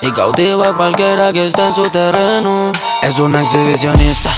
y 0.00 0.12
cautiva 0.12 0.68
a 0.68 0.72
cualquiera 0.74 1.32
que 1.32 1.46
esté 1.46 1.64
en 1.64 1.72
su 1.72 1.82
terreno. 1.84 2.72
Es 3.02 3.18
una 3.18 3.42
exhibicionista. 3.42 4.30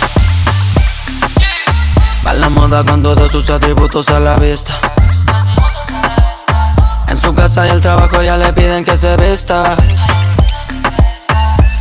Va 2.26 2.30
a 2.30 2.34
la 2.34 2.48
moda 2.48 2.84
con 2.84 3.02
todos 3.02 3.30
sus 3.30 3.50
atributos 3.50 4.08
a 4.08 4.20
la 4.20 4.36
vista. 4.36 4.74
En 7.08 7.16
su 7.16 7.34
casa 7.34 7.66
y 7.66 7.70
el 7.70 7.80
trabajo 7.80 8.22
ya 8.22 8.36
le 8.36 8.52
piden 8.52 8.84
que 8.84 8.96
se 8.96 9.16
vista. 9.16 9.76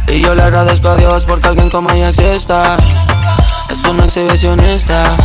Y 0.07 0.21
yo 0.21 0.33
le 0.33 0.43
agradezco 0.43 0.89
a 0.89 0.95
Dios 0.95 1.25
porque 1.25 1.47
alguien 1.47 1.69
como 1.69 1.91
ella 1.91 2.09
exista. 2.09 2.77
Es 3.71 3.83
una 3.85 4.05
exhibicionista. 4.05 5.15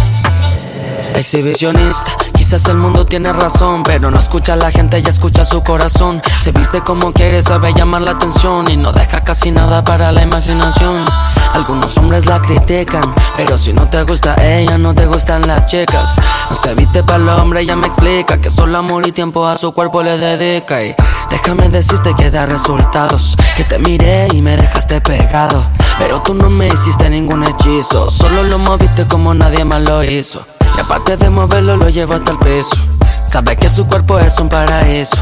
Exhibicionista. 1.14 2.23
Quizás 2.44 2.66
el 2.66 2.76
mundo 2.76 3.06
tiene 3.06 3.32
razón, 3.32 3.82
pero 3.84 4.10
no 4.10 4.18
escucha 4.18 4.52
a 4.52 4.56
la 4.56 4.70
gente, 4.70 4.98
ella 4.98 5.08
escucha 5.08 5.46
su 5.46 5.62
corazón. 5.62 6.20
Se 6.42 6.52
viste 6.52 6.82
como 6.82 7.10
quiere, 7.10 7.40
sabe 7.40 7.72
llamar 7.72 8.02
la 8.02 8.10
atención 8.10 8.70
y 8.70 8.76
no 8.76 8.92
deja 8.92 9.24
casi 9.24 9.50
nada 9.50 9.82
para 9.82 10.12
la 10.12 10.20
imaginación. 10.20 11.06
Algunos 11.54 11.96
hombres 11.96 12.26
la 12.26 12.42
critican, 12.42 13.02
pero 13.34 13.56
si 13.56 13.72
no 13.72 13.88
te 13.88 14.02
gusta 14.02 14.36
ella, 14.44 14.76
no 14.76 14.94
te 14.94 15.06
gustan 15.06 15.46
las 15.46 15.68
chicas. 15.68 16.16
No 16.50 16.54
se 16.54 16.74
viste 16.74 17.02
para 17.02 17.16
el 17.16 17.28
hombre, 17.30 17.62
ella 17.62 17.76
me 17.76 17.86
explica 17.86 18.36
que 18.36 18.50
solo 18.50 18.76
amor 18.76 19.08
y 19.08 19.12
tiempo 19.12 19.46
a 19.46 19.56
su 19.56 19.72
cuerpo 19.72 20.02
le 20.02 20.18
dedica. 20.18 20.84
Y 20.84 20.94
déjame 21.30 21.70
decirte 21.70 22.12
que 22.14 22.30
da 22.30 22.44
resultados, 22.44 23.38
que 23.56 23.64
te 23.64 23.78
miré 23.78 24.28
y 24.34 24.42
me 24.42 24.58
dejaste 24.58 25.00
pegado. 25.00 25.64
Pero 25.96 26.20
tú 26.20 26.34
no 26.34 26.50
me 26.50 26.68
hiciste 26.68 27.08
ningún 27.08 27.42
hechizo, 27.42 28.10
solo 28.10 28.42
lo 28.42 28.58
moviste 28.58 29.08
como 29.08 29.32
nadie 29.32 29.64
más 29.64 29.80
lo 29.80 30.04
hizo. 30.04 30.44
Aparte 30.84 31.16
de 31.16 31.30
moverlo, 31.30 31.78
lo 31.78 31.88
llevo 31.88 32.12
hasta 32.12 32.32
el 32.32 32.38
peso. 32.38 32.76
Sabe 33.24 33.56
que 33.56 33.70
su 33.70 33.86
cuerpo 33.86 34.18
es 34.18 34.38
un 34.38 34.50
paraíso. 34.50 35.16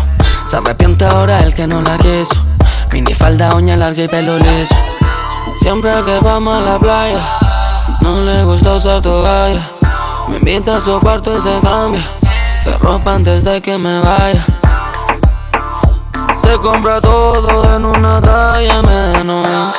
Se 0.45 0.57
arrepiente 0.57 1.05
ahora 1.05 1.39
el 1.39 1.55
que 1.55 1.69
no 1.69 1.81
la 1.83 1.97
quiso. 1.99 2.35
Mini 2.93 3.15
falda, 3.15 3.55
uña 3.55 3.77
larga 3.77 4.03
y 4.03 4.09
pelo 4.09 4.39
liso. 4.39 4.75
Siempre 5.61 5.93
que 6.05 6.19
vamos 6.19 6.61
a 6.61 6.67
la 6.67 6.79
playa, 6.81 7.21
no 8.01 8.21
le 8.23 8.43
gusta 8.43 8.75
usar 8.75 9.01
toalla. 9.03 9.63
Me 10.29 10.39
invita 10.39 10.79
a 10.79 10.81
su 10.81 10.99
cuarto 10.99 11.39
y 11.39 11.41
se 11.41 11.57
cambia 11.61 12.03
de 12.65 12.77
ropa 12.79 13.15
antes 13.15 13.45
de 13.45 13.63
que 13.63 13.79
me 13.79 14.01
vaya. 14.01 14.45
Se 16.43 16.59
compra 16.59 17.01
todo 17.01 17.77
en 17.77 17.85
una 17.85 18.21
talla 18.21 18.83
menos 18.83 19.77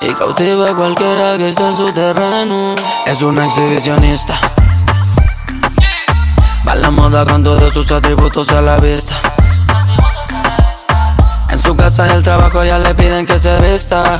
y 0.00 0.14
cautiva 0.14 0.66
a 0.70 0.74
cualquiera 0.76 1.36
que 1.36 1.48
esté 1.48 1.66
en 1.66 1.76
su 1.76 1.86
terreno. 1.86 2.76
Es 3.04 3.20
una 3.20 3.46
exhibicionista. 3.46 4.38
A 6.74 6.76
la 6.76 6.90
moda 6.90 7.24
con 7.24 7.44
todos 7.44 7.72
sus 7.72 7.92
atributos 7.92 8.50
a 8.50 8.60
la 8.60 8.76
vista. 8.78 9.14
En 11.52 11.58
su 11.58 11.76
casa 11.76 12.08
y 12.08 12.10
el 12.10 12.24
trabajo 12.24 12.64
ya 12.64 12.80
le 12.80 12.92
piden 12.96 13.24
que 13.26 13.38
se 13.38 13.56
vista. 13.58 14.18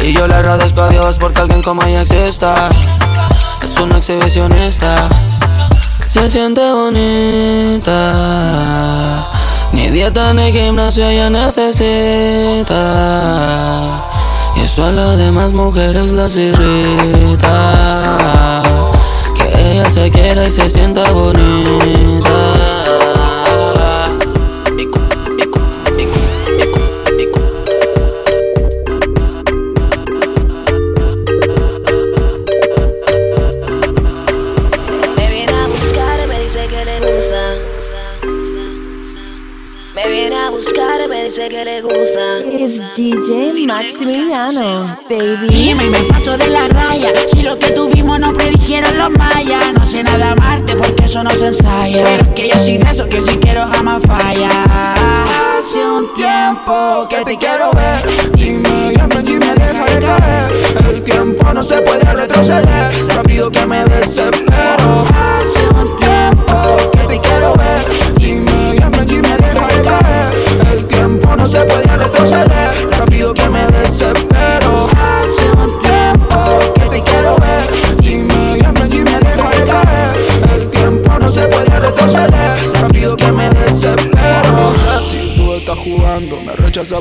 Y 0.00 0.12
yo 0.12 0.26
le 0.26 0.34
agradezco 0.34 0.82
a 0.82 0.90
Dios 0.90 1.16
porque 1.18 1.40
alguien 1.40 1.62
como 1.62 1.82
ella 1.84 2.02
exista. 2.02 2.68
Es 3.64 3.74
una 3.80 3.96
exhibicionista. 3.96 5.08
Se 6.08 6.28
siente 6.28 6.60
bonita. 6.60 7.90
Ni 9.72 9.88
dieta 9.88 10.34
ni 10.34 10.52
gimnasio 10.52 11.06
ella 11.06 11.30
necesita. 11.30 12.74
Y 14.56 14.60
eso 14.60 14.84
a 14.84 14.92
las 14.92 15.16
demás 15.16 15.52
mujeres 15.52 16.12
las 16.12 16.36
irrita. 16.36 18.03
Se 19.88 20.10
quiera 20.10 20.42
y 20.42 20.50
se 20.50 20.68
sienta 20.70 21.12
bonita. 21.12 22.73
DJ 42.96 43.66
Maximiliano, 43.66 44.96
baby. 45.10 45.48
Dime, 45.48 45.84
me 45.90 45.98
paso 46.04 46.38
de 46.38 46.46
la 46.46 46.68
raya. 46.68 47.08
Si 47.26 47.42
lo 47.42 47.58
que 47.58 47.72
tuvimos 47.72 48.20
no 48.20 48.32
predijeron 48.32 48.96
los 48.96 49.10
mayas. 49.10 49.72
No 49.76 49.84
sé 49.84 50.04
nada 50.04 50.30
amarte 50.30 50.76
porque 50.76 51.06
eso 51.06 51.24
no 51.24 51.30
se 51.30 51.48
ensaya. 51.48 52.04
Pero 52.04 52.34
que 52.34 52.48
yo 52.48 52.58
soy 52.60 52.78
de 52.78 52.88
eso 52.88 53.08
que 53.08 53.20
si 53.20 53.36
quiero 53.38 53.66
jamás 53.66 54.00
falla. 54.06 54.48
Hace 55.58 55.84
un 55.84 56.14
tiempo 56.14 57.08
que 57.10 57.24
te 57.24 57.36
quiero 57.36 57.72
ver. 57.72 58.30
Dime, 58.32 58.92
llame 58.96 59.24
y 59.26 59.32
me 59.32 59.54
deja 59.54 59.84
de 59.86 60.00
caer. 60.00 60.86
El 60.88 61.02
tiempo 61.02 61.52
no 61.52 61.64
se 61.64 61.78
puede 61.78 62.04
retroceder. 62.12 63.08
Rápido 63.08 63.50
que 63.50 63.66
me 63.66 63.84
desespero. 63.86 65.04
Hace 65.36 65.66
un 65.74 65.96
tiempo 65.96 66.90
que 66.92 67.06
te 67.08 67.20
quiero 67.20 67.54
ver. 67.54 67.84
Dime, 68.18 68.76
llame 68.78 68.98
y 69.08 69.14
me 69.16 69.36
deja 69.36 69.66
de 69.66 69.82
caer. 69.82 70.72
El 70.72 70.84
tiempo 70.86 71.34
no 71.34 71.44
se 71.44 71.60
puede 71.62 71.83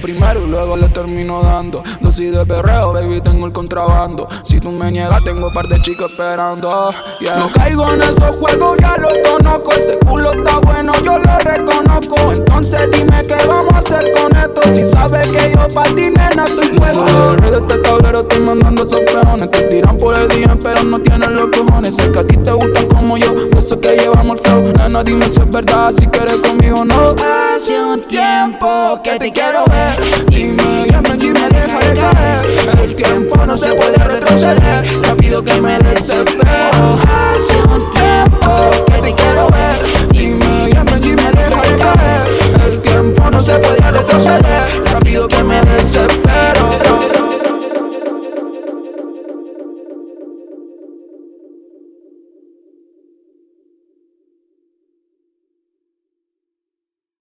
primero 0.01 0.45
luego 0.47 0.77
le 0.77 0.87
termino 0.89 1.22
de 2.43 2.53
perreo, 2.53 2.93
baby, 2.93 3.21
tengo 3.21 3.45
el 3.45 3.53
contrabando. 3.53 4.27
Si 4.43 4.59
tú 4.59 4.71
me 4.71 4.91
niegas, 4.91 5.23
tengo 5.23 5.47
un 5.47 5.53
par 5.53 5.67
de 5.67 5.81
chicos 5.81 6.11
esperando. 6.11 6.91
Yeah. 7.19 7.37
No 7.37 7.49
caigo 7.51 7.91
en 7.93 8.01
esos 8.01 8.37
juegos, 8.37 8.77
ya 8.79 8.95
lo 8.97 9.09
conozco. 9.29 9.71
Ese 9.73 9.97
culo 9.99 10.31
está 10.31 10.57
bueno, 10.59 10.93
yo 11.03 11.17
lo 11.19 11.37
reconozco. 11.39 12.31
Entonces 12.31 12.89
dime 12.91 13.21
qué 13.27 13.37
vamos 13.47 13.73
a 13.73 13.77
hacer 13.79 14.11
con 14.11 14.35
esto. 14.35 14.61
Si 14.73 14.85
sabes 14.85 15.27
que 15.29 15.51
yo 15.51 15.67
pa' 15.73 15.83
ti, 15.95 16.09
nena, 16.09 16.43
estoy 16.45 16.69
puesto. 16.77 17.35
Rey 17.37 17.51
de 17.51 17.57
este 17.57 17.77
tablero 17.79 18.21
estoy 18.21 18.39
mandando 18.39 18.83
esos 18.83 18.99
peones. 19.01 19.51
Te 19.51 19.61
tiran 19.63 19.97
por 19.97 20.17
el 20.17 20.27
día, 20.29 20.55
pero 20.61 20.83
no 20.83 20.99
tienen 20.99 21.33
los 21.33 21.47
cojones. 21.47 21.95
Sé 21.95 22.11
que 22.11 22.19
a 22.19 22.23
ti 22.27 22.37
te 22.37 22.51
gustan 22.51 22.87
como 22.87 23.17
yo, 23.17 23.33
eso 23.57 23.79
que 23.79 23.95
llevamos 23.95 24.39
el 24.39 24.45
flow. 24.45 24.73
Nena, 24.77 25.03
dime 25.03 25.29
si 25.29 25.39
es 25.39 25.49
verdad, 25.49 25.91
si 25.93 26.07
quieres 26.07 26.35
conmigo 26.35 26.79
o 26.79 26.85
no. 26.85 27.15
Hace 27.55 27.79
un 27.83 28.01
tiempo 28.07 28.99
que 29.03 29.17
te 29.19 29.31
quiero 29.31 29.63
ver. 29.65 30.25
Dime, 30.27 30.85
llame 30.89 31.17
y 31.19 31.27
me 31.27 31.49
deja 31.49 31.79
de 31.79 31.99
caer 31.99 32.32
volver. 32.37 32.79
El 32.79 32.95
tiempo 32.95 33.45
no 33.45 33.57
se 33.57 33.73
puede 33.73 33.97
retroceder. 33.97 34.85
Rápido 35.03 35.43
que 35.43 35.61
me 35.61 35.77
desespero. 35.79 36.99
Hace 37.31 37.55
un 37.67 37.91
tiempo 37.91 38.85
que 38.87 39.01
te 39.01 39.15
quiero 39.15 39.47
ver. 39.49 39.77
Y 40.13 40.27
me 40.31 40.69
llaman 40.71 41.03
y 41.03 41.09
me 41.09 41.31
dejan 41.31 41.77
caer. 41.77 42.23
El 42.65 42.79
tiempo 42.79 43.29
no 43.31 43.41
se 43.41 43.55
puede 43.59 43.91
retroceder. 43.91 44.83
Rápido 44.91 45.27
que 45.27 45.43
me 45.43 45.61
desespero. 45.61 46.32